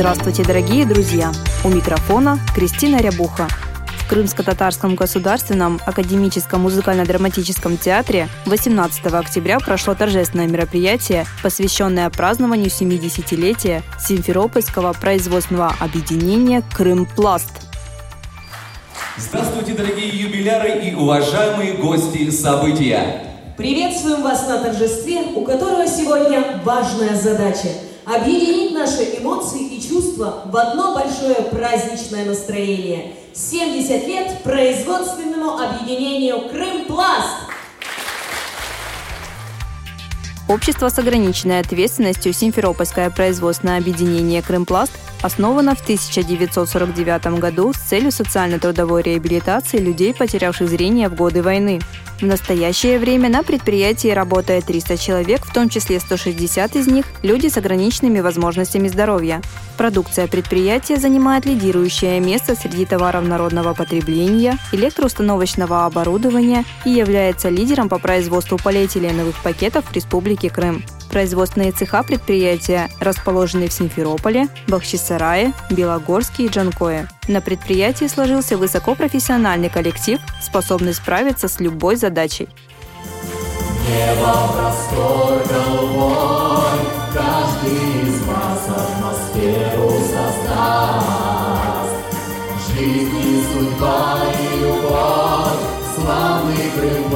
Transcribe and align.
Здравствуйте, 0.00 0.44
дорогие 0.44 0.86
друзья! 0.86 1.30
У 1.62 1.68
микрофона 1.68 2.38
Кристина 2.54 3.02
Рябуха. 3.02 3.46
В 3.98 4.10
Крымско-Татарском 4.10 4.94
государственном 4.94 5.78
академическом 5.84 6.62
музыкально-драматическом 6.62 7.76
театре 7.76 8.30
18 8.46 9.04
октября 9.12 9.58
прошло 9.58 9.94
торжественное 9.94 10.46
мероприятие, 10.46 11.26
посвященное 11.42 12.08
празднованию 12.08 12.68
70-летия 12.68 13.82
Симферопольского 13.98 14.94
производственного 14.94 15.74
объединения 15.78 16.62
«Крымпласт». 16.74 17.50
Здравствуйте, 19.18 19.74
дорогие 19.74 20.08
юбиляры 20.08 20.80
и 20.80 20.94
уважаемые 20.94 21.74
гости 21.74 22.30
события! 22.30 23.26
Приветствуем 23.58 24.22
вас 24.22 24.48
на 24.48 24.62
торжестве, 24.62 25.24
у 25.34 25.44
которого 25.44 25.86
сегодня 25.86 26.58
важная 26.64 27.14
задача– 27.20 27.68
объединить 28.04 28.72
наши 28.72 29.18
эмоции 29.18 29.76
и 29.76 29.80
чувства 29.80 30.42
в 30.46 30.56
одно 30.56 30.94
большое 30.94 31.42
праздничное 31.50 32.24
настроение. 32.24 33.14
70 33.34 34.06
лет 34.06 34.42
производственному 34.42 35.58
объединению 35.58 36.48
«Крымпласт». 36.50 37.50
Общество 40.48 40.88
с 40.88 40.98
ограниченной 40.98 41.60
ответственностью 41.60 42.32
Симферопольское 42.32 43.08
производственное 43.10 43.78
объединение 43.78 44.42
«Крымпласт» 44.42 44.92
основано 45.22 45.74
в 45.74 45.80
1949 45.82 47.38
году 47.38 47.72
с 47.72 47.76
целью 47.76 48.10
социально-трудовой 48.10 49.02
реабилитации 49.02 49.78
людей, 49.78 50.14
потерявших 50.14 50.68
зрение 50.68 51.08
в 51.08 51.14
годы 51.14 51.42
войны. 51.42 51.80
В 52.20 52.26
настоящее 52.26 52.98
время 52.98 53.30
на 53.30 53.42
предприятии 53.42 54.08
работает 54.08 54.66
300 54.66 54.98
человек, 54.98 55.46
в 55.46 55.52
том 55.54 55.68
числе 55.68 55.98
160 56.00 56.76
из 56.76 56.86
них– 56.86 57.06
люди 57.22 57.48
с 57.48 57.56
ограниченными 57.56 58.20
возможностями 58.20 58.88
здоровья. 58.88 59.40
Продукция 59.78 60.26
предприятия 60.26 60.96
занимает 60.96 61.46
лидирующее 61.46 62.20
место 62.20 62.54
среди 62.54 62.84
товаров 62.84 63.26
народного 63.26 63.72
потребления, 63.72 64.58
электроустановочного 64.72 65.86
оборудования 65.86 66.64
и 66.84 66.90
является 66.90 67.48
лидером 67.48 67.88
по 67.88 67.98
производству 67.98 68.58
полиэтиленовых 68.58 69.36
пакетов 69.42 69.86
в 69.86 69.92
Республике 69.94 70.50
Крым. 70.50 70.84
Производственные 71.10 71.72
цеха 71.72 72.04
предприятия 72.04 72.88
расположены 73.00 73.68
в 73.68 73.72
Симферополе, 73.72 74.46
Бахчисарае, 74.68 75.52
Белогорске 75.68 76.44
и 76.44 76.48
Джанкое. 76.48 77.08
На 77.26 77.40
предприятии 77.40 78.06
сложился 78.06 78.56
высокопрофессиональный 78.56 79.68
коллектив, 79.68 80.20
способный 80.40 80.94
справиться 80.94 81.48
с 81.48 81.58
любой 81.58 81.96
задачей. 81.96 82.48
Небо 83.88 84.52
простор 84.54 85.42
голубой, 85.48 86.78
каждый 87.12 88.08
из 88.08 88.22
вас 88.22 88.68
атмосферу 88.68 89.90
создаст. 90.12 91.10
Жизнь 92.72 93.18
и 93.18 93.42
судьба 93.52 94.18
и 94.38 94.60
любовь, 94.60 95.58
славный 95.96 96.70
Крым 96.76 97.10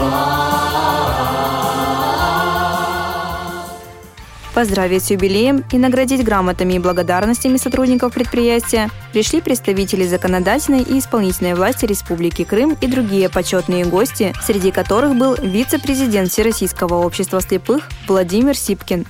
Поздравить 4.55 5.03
с 5.03 5.11
юбилеем 5.11 5.65
и 5.73 5.79
наградить 5.79 6.23
грамотами 6.23 6.75
и 6.75 6.79
благодарностями 6.79 7.57
сотрудников 7.57 8.15
предприятия 8.15 8.89
пришли 9.13 9.41
представители 9.41 10.07
законодательной 10.07 10.83
и 10.83 11.01
исполнительной 11.01 11.55
власти 11.55 11.87
Республики 11.87 12.45
Крым 12.45 12.77
и 12.81 12.87
другие 12.87 13.29
почетные 13.29 13.85
гости, 13.85 14.33
среди 14.43 14.71
которых 14.71 15.17
был 15.17 15.35
вице-президент 15.35 16.31
Всероссийского 16.31 17.05
общества 17.05 17.41
слепых 17.41 17.89
Владимир 18.07 18.57
Сипкин. 18.57 19.07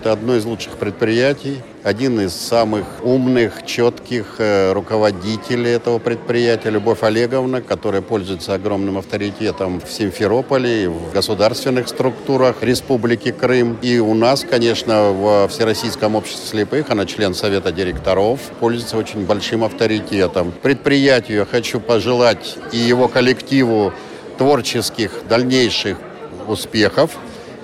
Это 0.00 0.12
одно 0.12 0.36
из 0.36 0.44
лучших 0.44 0.74
предприятий, 0.74 1.56
один 1.82 2.20
из 2.20 2.32
самых 2.32 2.84
умных, 3.02 3.66
четких 3.66 4.36
э, 4.38 4.72
руководителей 4.72 5.72
этого 5.72 5.98
предприятия, 5.98 6.70
Любовь 6.70 7.02
Олеговна, 7.02 7.60
которая 7.60 8.00
пользуется 8.00 8.54
огромным 8.54 8.96
авторитетом 8.98 9.80
в 9.80 9.90
Симферополе, 9.90 10.88
в 10.88 11.12
государственных 11.12 11.88
структурах 11.88 12.62
Республики 12.62 13.32
Крым. 13.32 13.76
И 13.82 13.98
у 13.98 14.14
нас, 14.14 14.46
конечно, 14.48 15.10
в 15.10 15.48
Всероссийском 15.48 16.14
обществе 16.14 16.46
слепых, 16.46 16.90
она 16.90 17.04
член 17.04 17.34
Совета 17.34 17.72
директоров, 17.72 18.38
пользуется 18.60 18.96
очень 18.98 19.26
большим 19.26 19.64
авторитетом. 19.64 20.52
Предприятию 20.62 21.38
я 21.38 21.44
хочу 21.44 21.80
пожелать 21.80 22.56
и 22.70 22.76
его 22.76 23.08
коллективу 23.08 23.92
творческих 24.38 25.10
дальнейших 25.28 25.98
успехов, 26.46 27.10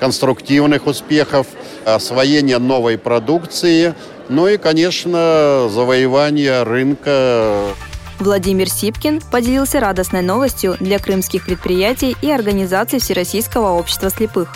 конструктивных 0.00 0.88
успехов, 0.88 1.46
освоения 1.84 2.58
новой 2.58 2.98
продукции, 2.98 3.94
ну 4.28 4.48
и, 4.48 4.56
конечно, 4.56 5.68
завоевание 5.70 6.62
рынка. 6.62 7.74
Владимир 8.18 8.70
Сипкин 8.70 9.20
поделился 9.20 9.80
радостной 9.80 10.22
новостью 10.22 10.76
для 10.80 10.98
крымских 10.98 11.46
предприятий 11.46 12.16
и 12.22 12.30
организаций 12.30 13.00
Всероссийского 13.00 13.72
общества 13.72 14.10
слепых. 14.10 14.54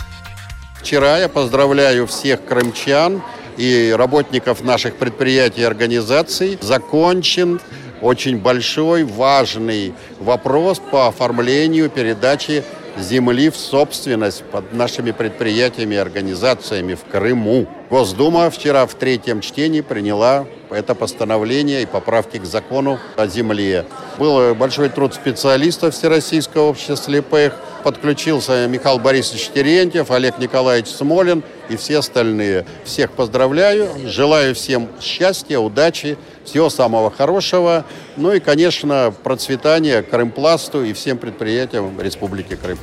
Вчера 0.81 1.19
я 1.19 1.27
поздравляю 1.27 2.07
всех 2.07 2.43
крымчан 2.45 3.21
и 3.57 3.93
работников 3.95 4.63
наших 4.63 4.95
предприятий 4.95 5.61
и 5.61 5.65
организаций. 5.65 6.57
Закончен 6.61 7.59
очень 8.01 8.37
большой, 8.37 9.03
важный 9.03 9.93
вопрос 10.19 10.79
по 10.79 11.07
оформлению 11.07 11.89
передачи 11.89 12.63
земли 13.01 13.49
в 13.49 13.57
собственность 13.57 14.43
под 14.43 14.73
нашими 14.73 15.11
предприятиями 15.11 15.95
и 15.95 15.97
организациями 15.97 16.95
в 16.95 17.03
Крыму. 17.05 17.67
Госдума 17.89 18.51
вчера 18.51 18.85
в 18.85 18.93
третьем 18.93 19.41
чтении 19.41 19.81
приняла 19.81 20.45
это 20.69 20.93
постановление 20.93 21.81
и 21.81 21.85
поправки 21.87 22.37
к 22.37 22.45
закону 22.45 22.99
о 23.17 23.25
земле. 23.25 23.85
Был 24.19 24.53
большой 24.53 24.89
труд 24.89 25.15
специалистов 25.15 25.95
Всероссийского 25.95 26.69
общества 26.69 26.95
слепых. 26.95 27.55
Подключился 27.83 28.67
Михаил 28.67 28.99
Борисович 28.99 29.49
Терентьев, 29.55 30.11
Олег 30.11 30.37
Николаевич 30.37 30.89
Смолин 30.89 31.43
и 31.69 31.77
все 31.77 31.99
остальные. 31.99 32.65
Всех 32.83 33.11
поздравляю, 33.11 33.89
желаю 34.05 34.53
всем 34.53 34.89
счастья, 35.01 35.57
удачи, 35.59 36.17
всего 36.43 36.69
самого 36.69 37.09
хорошего. 37.09 37.85
Ну 38.17 38.33
и, 38.33 38.39
конечно, 38.39 39.13
процветания 39.23 40.03
Крымпласту 40.03 40.83
и 40.83 40.93
всем 40.93 41.17
предприятиям 41.17 41.99
Республики 41.99 42.55
Крым. 42.55 42.77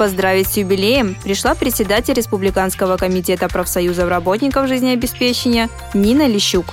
Поздравить 0.00 0.46
с 0.48 0.56
юбилеем 0.56 1.14
пришла 1.22 1.54
председатель 1.54 2.14
Республиканского 2.14 2.96
комитета 2.96 3.48
профсоюзов 3.48 4.08
работников 4.08 4.66
жизнеобеспечения 4.66 5.68
Нина 5.92 6.26
Лещук. 6.26 6.64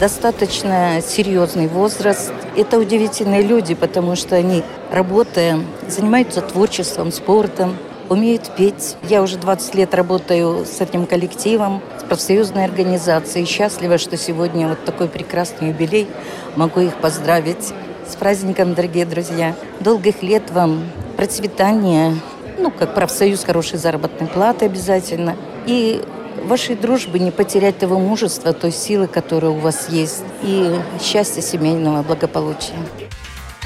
Достаточно 0.00 1.00
серьезный 1.06 1.68
возраст. 1.68 2.32
Это 2.56 2.80
удивительные 2.80 3.42
люди, 3.42 3.76
потому 3.76 4.16
что 4.16 4.34
они, 4.34 4.64
работая, 4.90 5.60
занимаются 5.86 6.40
творчеством, 6.40 7.12
спортом, 7.12 7.76
умеют 8.08 8.50
петь. 8.56 8.96
Я 9.08 9.22
уже 9.22 9.36
20 9.36 9.76
лет 9.76 9.94
работаю 9.94 10.66
с 10.66 10.80
этим 10.80 11.06
коллективом, 11.06 11.80
с 12.00 12.02
профсоюзной 12.02 12.64
организацией. 12.64 13.46
Счастлива, 13.46 13.98
что 13.98 14.16
сегодня 14.16 14.66
вот 14.66 14.84
такой 14.84 15.06
прекрасный 15.06 15.68
юбилей. 15.68 16.08
Могу 16.56 16.80
их 16.80 16.96
поздравить. 16.96 17.72
С 18.04 18.16
праздником, 18.16 18.74
дорогие 18.74 19.06
друзья. 19.06 19.54
Долгих 19.78 20.24
лет 20.24 20.50
вам 20.50 20.90
процветания, 21.16 22.16
ну, 22.58 22.70
как 22.70 22.94
профсоюз, 22.94 23.44
хорошей 23.44 23.78
заработной 23.78 24.28
платы 24.28 24.66
обязательно. 24.66 25.36
И 25.66 26.02
вашей 26.44 26.76
дружбы 26.76 27.18
не 27.18 27.30
потерять 27.30 27.78
того 27.78 27.98
мужества, 27.98 28.52
той 28.52 28.72
силы, 28.72 29.06
которая 29.06 29.50
у 29.50 29.58
вас 29.58 29.88
есть, 29.88 30.24
и 30.42 30.74
счастья 31.00 31.40
семейного 31.40 32.02
благополучия. 32.02 32.74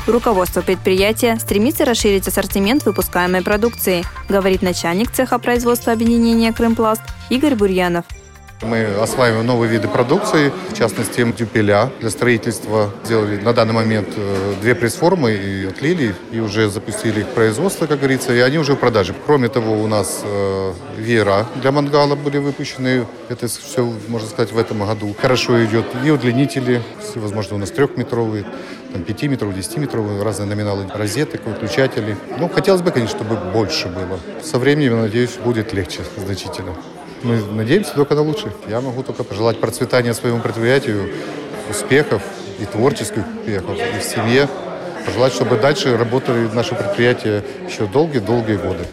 Руководство 0.06 0.60
предприятия 0.60 1.36
стремится 1.40 1.84
расширить 1.84 2.28
ассортимент 2.28 2.84
выпускаемой 2.84 3.42
продукции, 3.42 4.04
говорит 4.28 4.62
начальник 4.62 5.10
цеха 5.10 5.38
производства 5.38 5.92
объединения 5.92 6.52
«Крымпласт» 6.52 7.02
Игорь 7.28 7.56
Бурьянов. 7.56 8.04
Мы 8.62 8.86
осваиваем 9.02 9.44
новые 9.44 9.70
виды 9.70 9.86
продукции, 9.86 10.50
в 10.70 10.74
частности, 10.74 11.22
дюпеля 11.36 11.90
для 12.00 12.08
строительства. 12.08 12.90
Сделали 13.04 13.36
на 13.36 13.52
данный 13.52 13.74
момент 13.74 14.08
э, 14.16 14.54
две 14.62 14.74
пресс-формы 14.74 15.32
и 15.32 15.66
отлили, 15.66 16.14
и 16.32 16.40
уже 16.40 16.70
запустили 16.70 17.20
их 17.20 17.28
производство, 17.28 17.86
как 17.86 17.98
говорится, 17.98 18.32
и 18.34 18.38
они 18.38 18.56
уже 18.58 18.72
в 18.72 18.76
продаже. 18.76 19.14
Кроме 19.26 19.48
того, 19.48 19.82
у 19.82 19.86
нас 19.86 20.22
э, 20.24 20.72
веера 20.96 21.46
для 21.56 21.70
мангала 21.70 22.16
были 22.16 22.38
выпущены. 22.38 23.06
Это 23.28 23.46
все, 23.46 23.92
можно 24.08 24.28
сказать, 24.28 24.52
в 24.52 24.58
этом 24.58 24.86
году. 24.86 25.14
Хорошо 25.20 25.62
идет. 25.64 25.84
И 26.02 26.10
удлинители, 26.10 26.82
возможно, 27.14 27.56
у 27.56 27.58
нас 27.58 27.70
трехметровые 27.70 28.46
там, 28.92 29.02
5 29.02 29.22
метров, 29.24 29.54
10 29.54 29.76
метров, 29.76 30.22
разные 30.22 30.48
номиналы 30.48 30.86
розеток, 30.94 31.44
выключатели. 31.44 32.16
Ну, 32.38 32.48
хотелось 32.48 32.80
бы, 32.80 32.90
конечно, 32.90 33.18
чтобы 33.18 33.36
больше 33.52 33.88
было. 33.88 34.18
Со 34.42 34.58
временем, 34.58 34.98
надеюсь, 34.98 35.36
будет 35.44 35.74
легче 35.74 36.00
значительно. 36.16 36.74
Мы 37.26 37.42
надеемся 37.42 37.92
только 37.92 38.14
на 38.14 38.22
лучшее. 38.22 38.52
Я 38.68 38.80
могу 38.80 39.02
только 39.02 39.24
пожелать 39.24 39.58
процветания 39.58 40.14
своему 40.14 40.38
предприятию, 40.38 41.10
успехов 41.68 42.22
и 42.60 42.64
творческих 42.66 43.24
успехов 43.40 43.76
и 43.76 43.98
в 43.98 44.02
семье. 44.04 44.48
Пожелать, 45.04 45.32
чтобы 45.32 45.56
дальше 45.56 45.96
работали 45.96 46.48
наши 46.54 46.76
предприятия 46.76 47.42
еще 47.68 47.86
долгие-долгие 47.86 48.58
годы. 48.58 48.86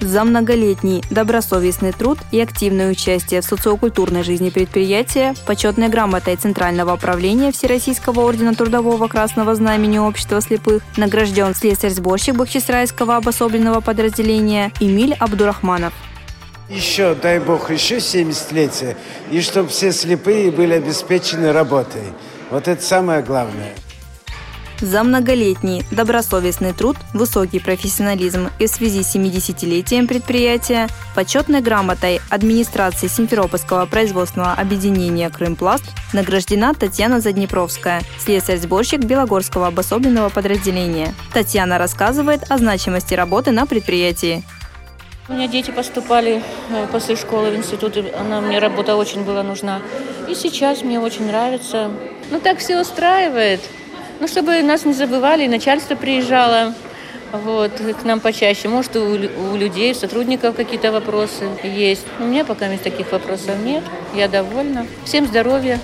За 0.00 0.22
многолетний 0.22 1.02
добросовестный 1.10 1.90
труд 1.90 2.18
и 2.30 2.40
активное 2.40 2.92
участие 2.92 3.40
в 3.40 3.44
социокультурной 3.44 4.22
жизни 4.22 4.50
предприятия 4.50 5.34
почетной 5.44 5.88
грамотой 5.88 6.36
Центрального 6.36 6.94
управления 6.94 7.50
Всероссийского 7.50 8.20
ордена 8.20 8.54
Трудового 8.54 9.08
Красного 9.08 9.56
Знамени 9.56 9.98
Общества 9.98 10.40
слепых 10.40 10.82
награжден 10.96 11.56
слесарь-сборщик 11.56 12.36
Бахчисрайского 12.36 13.16
обособленного 13.16 13.80
подразделения 13.80 14.72
Эмиль 14.78 15.16
Абдурахманов. 15.18 15.92
Еще, 16.68 17.14
дай 17.14 17.38
бог, 17.38 17.70
еще 17.70 18.00
70 18.00 18.52
лет, 18.52 18.96
и 19.30 19.40
чтобы 19.40 19.68
все 19.68 19.92
слепые 19.92 20.50
были 20.50 20.74
обеспечены 20.74 21.52
работой. 21.52 22.04
Вот 22.50 22.68
это 22.68 22.82
самое 22.82 23.22
главное. 23.22 23.74
За 24.82 25.04
многолетний 25.04 25.84
добросовестный 25.92 26.72
труд, 26.72 26.96
высокий 27.14 27.60
профессионализм 27.60 28.48
и 28.58 28.66
в 28.66 28.68
связи 28.68 29.04
с 29.04 29.14
70-летием 29.14 30.08
предприятия 30.08 30.88
почетной 31.14 31.60
грамотой 31.60 32.20
администрации 32.30 33.06
Симферопольского 33.06 33.86
производственного 33.86 34.54
объединения 34.54 35.30
«Крымпласт» 35.30 35.84
награждена 36.12 36.74
Татьяна 36.74 37.20
Заднепровская, 37.20 38.02
слесарь-сборщик 38.18 39.04
Белогорского 39.04 39.68
обособленного 39.68 40.30
подразделения. 40.30 41.14
Татьяна 41.32 41.78
рассказывает 41.78 42.42
о 42.50 42.58
значимости 42.58 43.14
работы 43.14 43.52
на 43.52 43.66
предприятии. 43.66 44.42
У 45.32 45.34
меня 45.34 45.48
дети 45.48 45.70
поступали 45.70 46.42
э, 46.68 46.86
после 46.92 47.16
школы 47.16 47.52
в 47.52 47.56
институт, 47.56 47.96
она 48.20 48.42
мне 48.42 48.58
работа 48.58 48.96
очень 48.96 49.24
была 49.24 49.42
нужна. 49.42 49.80
И 50.28 50.34
сейчас 50.34 50.82
мне 50.82 51.00
очень 51.00 51.26
нравится. 51.26 51.90
Ну 52.30 52.38
так 52.38 52.58
все 52.58 52.78
устраивает. 52.78 53.60
Ну, 54.20 54.28
чтобы 54.28 54.62
нас 54.62 54.84
не 54.84 54.92
забывали, 54.92 55.46
начальство 55.46 55.94
приезжало 55.94 56.74
вот, 57.32 57.72
к 57.72 58.04
нам 58.04 58.20
почаще. 58.20 58.68
Может, 58.68 58.94
у, 58.96 59.06
у 59.06 59.56
людей, 59.56 59.92
у 59.92 59.94
сотрудников 59.94 60.54
какие-то 60.54 60.92
вопросы 60.92 61.48
есть. 61.62 62.04
У 62.18 62.24
меня 62.24 62.44
пока 62.44 62.68
таких 62.76 63.10
вопросов 63.10 63.56
нет. 63.64 63.82
Я 64.14 64.28
довольна. 64.28 64.86
Всем 65.06 65.26
здоровья. 65.26 65.80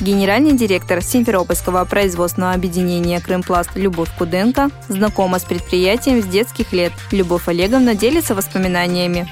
Генеральный 0.00 0.52
директор 0.56 1.00
Симферопольского 1.02 1.84
производственного 1.84 2.52
объединения 2.52 3.20
«Крымпласт» 3.20 3.76
Любовь 3.76 4.10
Куденко 4.18 4.70
знакома 4.88 5.38
с 5.38 5.44
предприятием 5.44 6.20
с 6.20 6.26
детских 6.26 6.72
лет. 6.72 6.92
Любовь 7.12 7.48
Олеговна 7.48 7.94
делится 7.94 8.34
воспоминаниями 8.34 9.28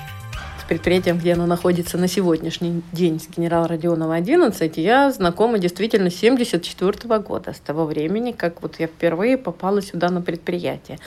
предприятием, 0.73 1.19
где 1.19 1.35
оно 1.35 1.45
находится 1.45 1.99
на 1.99 2.09
сегодняшний 2.09 2.83
день 2.93 3.21
с 3.21 3.29
генерала 3.29 3.69
Родионова 3.69 4.15
11, 4.15 4.79
я 4.79 5.11
знакома 5.11 5.59
действительно 5.59 6.09
с 6.09 6.15
74 6.15 7.19
года, 7.19 7.53
с 7.53 7.59
того 7.59 7.85
времени, 7.85 8.33
как 8.33 8.63
вот 8.63 8.77
я 8.79 8.87
впервые 8.87 9.37
попала 9.37 9.83
сюда 9.83 10.09
на 10.09 10.23
предприятие. 10.23 10.99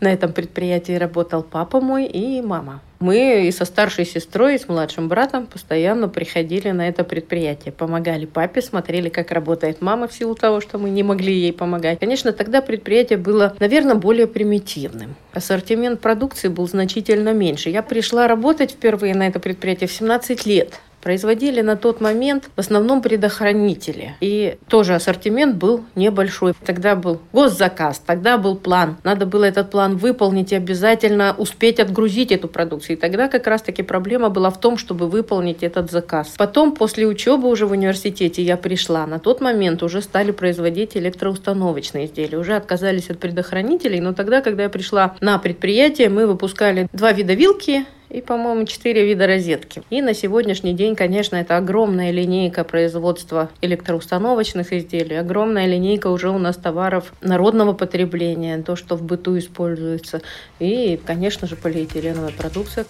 На 0.00 0.10
этом 0.10 0.32
предприятии 0.32 0.92
работал 0.92 1.42
папа 1.42 1.82
мой 1.82 2.06
и 2.06 2.40
мама. 2.40 2.80
Мы 3.00 3.46
и 3.46 3.50
со 3.50 3.64
старшей 3.64 4.04
сестрой, 4.04 4.56
и 4.56 4.58
с 4.58 4.68
младшим 4.68 5.08
братом 5.08 5.46
постоянно 5.46 6.06
приходили 6.06 6.68
на 6.70 6.86
это 6.86 7.02
предприятие, 7.02 7.72
помогали 7.72 8.26
папе, 8.26 8.60
смотрели, 8.60 9.08
как 9.08 9.30
работает 9.30 9.80
мама 9.80 10.06
в 10.06 10.12
силу 10.12 10.34
того, 10.34 10.60
что 10.60 10.76
мы 10.76 10.90
не 10.90 11.02
могли 11.02 11.32
ей 11.32 11.54
помогать. 11.54 11.98
Конечно, 11.98 12.32
тогда 12.32 12.60
предприятие 12.60 13.18
было, 13.18 13.56
наверное, 13.58 13.94
более 13.94 14.26
примитивным. 14.26 15.16
Ассортимент 15.32 16.00
продукции 16.00 16.48
был 16.48 16.68
значительно 16.68 17.32
меньше. 17.32 17.70
Я 17.70 17.82
пришла 17.82 18.28
работать 18.28 18.72
впервые 18.72 19.14
на 19.14 19.26
это 19.26 19.40
предприятие 19.40 19.88
в 19.88 19.92
17 19.92 20.44
лет 20.44 20.78
производили 21.00 21.60
на 21.60 21.76
тот 21.76 22.00
момент 22.00 22.50
в 22.56 22.60
основном 22.60 23.02
предохранители. 23.02 24.14
И 24.20 24.58
тоже 24.68 24.94
ассортимент 24.94 25.56
был 25.56 25.84
небольшой. 25.94 26.54
Тогда 26.64 26.96
был 26.96 27.20
госзаказ, 27.32 28.02
тогда 28.04 28.38
был 28.38 28.56
план. 28.56 28.96
Надо 29.04 29.26
было 29.26 29.44
этот 29.44 29.70
план 29.70 29.96
выполнить 29.96 30.52
и 30.52 30.56
обязательно 30.56 31.34
успеть 31.36 31.80
отгрузить 31.80 32.32
эту 32.32 32.48
продукцию. 32.48 32.96
И 32.96 33.00
тогда 33.00 33.28
как 33.28 33.46
раз-таки 33.46 33.82
проблема 33.82 34.28
была 34.28 34.50
в 34.50 34.60
том, 34.60 34.76
чтобы 34.76 35.08
выполнить 35.08 35.62
этот 35.62 35.90
заказ. 35.90 36.34
Потом, 36.36 36.72
после 36.74 37.06
учебы 37.06 37.48
уже 37.48 37.66
в 37.66 37.72
университете, 37.72 38.42
я 38.42 38.56
пришла. 38.56 39.06
На 39.06 39.18
тот 39.18 39.40
момент 39.40 39.82
уже 39.82 40.02
стали 40.02 40.30
производить 40.30 40.96
электроустановочные 40.96 42.06
изделия. 42.06 42.38
Уже 42.38 42.56
отказались 42.56 43.10
от 43.10 43.18
предохранителей. 43.18 44.00
Но 44.00 44.12
тогда, 44.12 44.40
когда 44.40 44.64
я 44.64 44.68
пришла 44.68 45.14
на 45.20 45.38
предприятие, 45.38 46.08
мы 46.08 46.26
выпускали 46.26 46.88
два 46.92 47.12
вида 47.12 47.34
вилки 47.34 47.84
и, 48.10 48.20
по-моему, 48.20 48.66
четыре 48.66 49.06
вида 49.06 49.26
розетки. 49.26 49.82
И 49.88 50.02
на 50.02 50.14
сегодняшний 50.14 50.74
день, 50.74 50.96
конечно, 50.96 51.36
это 51.36 51.56
огромная 51.56 52.10
линейка 52.10 52.64
производства 52.64 53.50
электроустановочных 53.62 54.72
изделий, 54.72 55.16
огромная 55.16 55.66
линейка 55.66 56.08
уже 56.08 56.28
у 56.30 56.38
нас 56.38 56.56
товаров 56.56 57.12
народного 57.20 57.72
потребления, 57.72 58.62
то, 58.62 58.76
что 58.76 58.96
в 58.96 59.02
быту 59.02 59.38
используется, 59.38 60.22
и, 60.58 61.00
конечно 61.06 61.46
же, 61.46 61.56
полиэтиленовая 61.56 62.32
продукция. 62.36 62.84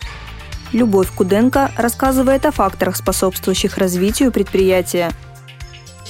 Любовь 0.72 1.11
Куденко 1.14 1.70
рассказывает 1.76 2.46
о 2.46 2.52
факторах, 2.52 2.96
способствующих 2.96 3.76
развитию 3.76 4.32
предприятия. 4.32 5.11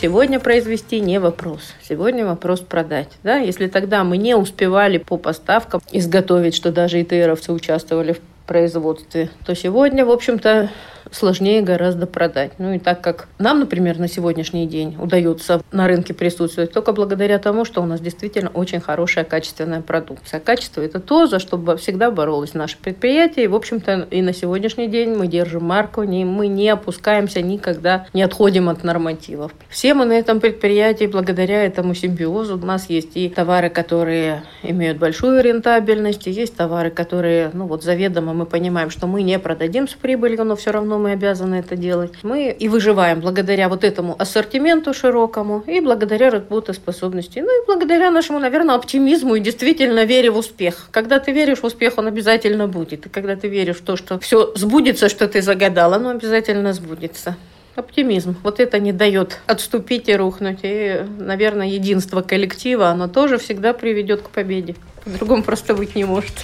Сегодня 0.01 0.41
произвести 0.41 1.01
не 1.01 1.21
вопрос. 1.21 1.75
Сегодня 1.87 2.25
вопрос 2.25 2.61
продать. 2.61 3.09
Да? 3.23 3.37
Если 3.37 3.67
тогда 3.67 4.03
мы 4.03 4.17
не 4.17 4.35
успевали 4.35 4.97
по 4.97 5.19
поставкам 5.19 5.83
изготовить, 5.93 6.55
что 6.55 6.73
даже 6.73 7.03
ИТРовцы 7.03 7.53
участвовали 7.53 8.15
в 8.15 8.21
производстве, 8.51 9.31
то 9.47 9.55
сегодня, 9.55 10.05
в 10.05 10.11
общем-то, 10.11 10.71
сложнее 11.11 11.63
гораздо 11.63 12.07
продать. 12.07 12.53
Ну 12.59 12.75
и 12.75 12.79
так 12.79 13.01
как 13.01 13.29
нам, 13.39 13.61
например, 13.61 13.99
на 13.99 14.09
сегодняшний 14.09 14.67
день 14.67 14.97
удается 14.99 15.63
на 15.73 15.87
рынке 15.87 16.15
присутствовать 16.15 16.73
только 16.73 16.93
благодаря 16.93 17.39
тому, 17.39 17.65
что 17.65 17.83
у 17.83 17.87
нас 17.87 18.01
действительно 18.01 18.51
очень 18.51 18.81
хорошая 18.81 19.25
качественная 19.25 19.81
продукция. 19.81 20.41
Качество– 20.41 20.81
это 20.83 21.01
то, 21.01 21.27
за 21.27 21.39
что 21.39 21.77
всегда 21.77 22.11
боролось 22.11 22.55
наше 22.55 22.77
предприятие. 22.79 23.47
И, 23.47 23.49
в 23.49 23.55
общем-то, 23.55 24.09
и 24.11 24.23
на 24.23 24.33
сегодняшний 24.33 24.89
день 24.89 25.15
мы 25.15 25.27
держим 25.27 25.65
марку, 25.65 26.03
не, 26.03 26.25
мы 26.25 26.47
не 26.47 26.69
опускаемся 26.69 27.43
никогда, 27.43 28.07
не 28.13 28.23
отходим 28.23 28.69
от 28.69 28.85
нормативов. 28.85 29.53
Все 29.69 29.95
мы 29.95 30.05
на 30.05 30.13
этом 30.13 30.41
предприятии, 30.41 31.07
благодаря 31.07 31.65
этому 31.65 31.95
симбиозу, 31.95 32.57
у 32.57 32.67
нас 32.67 32.89
есть 32.89 33.17
и 33.17 33.29
товары, 33.29 33.71
которые 33.71 34.43
имеют 34.63 34.99
большую 34.99 35.43
рентабельность, 35.43 36.27
и 36.27 36.31
есть 36.31 36.57
товары, 36.57 36.91
которые, 36.91 37.51
ну 37.53 37.67
вот 37.67 37.83
заведомо 37.83 38.33
мы 38.33 38.47
понимаем, 38.47 38.91
что 38.91 39.07
мы 39.07 39.23
не 39.23 39.39
продадим 39.39 39.89
с 39.89 39.95
прибылью, 39.95 40.45
но 40.45 40.57
все 40.57 40.71
равно 40.71 40.99
мы 41.01 41.13
обязаны 41.13 41.57
это 41.57 41.77
делать. 41.77 42.13
Мы 42.23 42.51
и 42.51 42.69
выживаем 42.69 43.21
благодаря 43.21 43.69
вот 43.69 43.83
этому 43.83 44.15
ассортименту 44.19 44.95
широкому 44.95 45.65
и 45.67 45.81
благодаря 45.81 46.31
работоспособности. 46.31 47.41
Ну 47.41 47.63
и 47.63 47.67
благодаря 47.67 48.11
нашему, 48.11 48.39
наверное, 48.39 48.77
оптимизму 48.77 49.35
и 49.35 49.41
действительно 49.41 50.05
вере 50.05 50.31
в 50.31 50.37
успех. 50.37 50.89
Когда 50.91 51.19
ты 51.19 51.33
веришь 51.33 51.59
в 51.59 51.65
успех, 51.65 51.95
он 51.97 52.07
обязательно 52.07 52.69
будет. 52.69 53.07
И 53.07 53.09
когда 53.09 53.35
ты 53.35 53.49
веришь 53.49 53.79
в 53.79 53.83
то, 53.83 53.97
что 53.97 54.19
все 54.19 54.53
сбудется, 54.55 55.09
что 55.09 55.27
ты 55.27 55.43
загадал, 55.43 55.95
оно 55.95 56.11
обязательно 56.11 56.73
сбудется. 56.73 57.37
Оптимизм. 57.77 58.37
Вот 58.43 58.61
это 58.61 58.79
не 58.79 58.93
дает 58.93 59.39
отступить 59.47 60.09
и 60.09 60.17
рухнуть. 60.17 60.61
И, 60.63 61.03
наверное, 61.19 61.69
единство 61.69 62.21
коллектива, 62.21 62.89
оно 62.89 63.09
тоже 63.09 63.39
всегда 63.39 63.73
приведет 63.73 64.23
к 64.23 64.31
победе. 64.31 64.75
По-другому 65.05 65.43
просто 65.43 65.75
быть 65.75 65.95
не 65.95 66.05
может. 66.05 66.35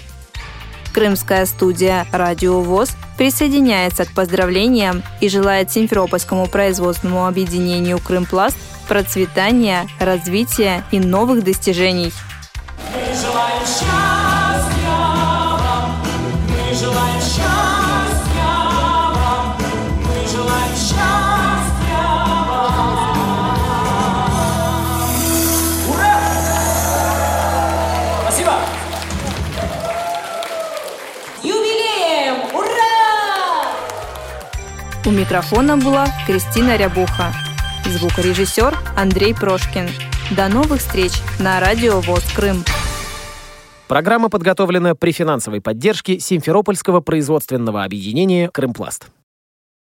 Крымская 0.97 1.45
студия 1.45 2.07
«Радио 2.11 2.63
ВОЗ» 2.63 2.97
присоединяется 3.19 4.07
к 4.07 4.15
поздравлениям 4.15 5.03
и 5.21 5.29
желает 5.29 5.71
Симферопольскому 5.71 6.47
производственному 6.47 7.27
объединению 7.27 7.99
«Крымпласт» 7.99 8.57
процветания, 8.89 9.87
развития 10.01 10.85
и 10.91 10.99
новых 10.99 11.45
достижений. 11.45 12.15
Мы 12.95 13.15
желаем 13.15 13.61
счастья 13.67 14.89
вам, 14.89 16.03
мы 16.49 16.75
желаем 16.75 17.21
У 35.07 35.11
микрофона 35.13 35.77
была 35.77 36.09
Кристина 36.27 36.77
Рябуха. 36.77 37.33
Звукорежиссер 37.85 38.77
Андрей 38.97 39.35
Прошкин. 39.35 39.89
До 40.37 40.49
новых 40.49 40.81
встреч 40.81 41.13
на 41.39 41.61
Радио 41.61 42.01
ВОЗ 42.01 42.25
Крым. 42.35 42.65
Программа 43.87 44.29
подготовлена 44.31 44.97
при 44.97 45.13
финансовой 45.13 45.61
поддержке 45.61 46.19
Симферопольского 46.19 47.03
производственного 47.03 47.85
объединения 47.85 48.51
«Крымпласт». 48.51 49.07